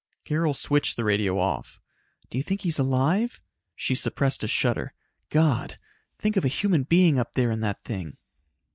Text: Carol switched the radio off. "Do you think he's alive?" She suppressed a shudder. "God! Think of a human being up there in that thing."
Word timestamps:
Carol 0.25 0.55
switched 0.55 0.97
the 0.97 1.03
radio 1.03 1.37
off. 1.37 1.79
"Do 2.31 2.39
you 2.39 2.43
think 2.43 2.61
he's 2.61 2.79
alive?" 2.79 3.39
She 3.75 3.93
suppressed 3.93 4.43
a 4.43 4.47
shudder. 4.47 4.95
"God! 5.29 5.77
Think 6.17 6.35
of 6.35 6.43
a 6.43 6.47
human 6.47 6.81
being 6.81 7.19
up 7.19 7.33
there 7.35 7.51
in 7.51 7.59
that 7.59 7.83
thing." 7.83 8.17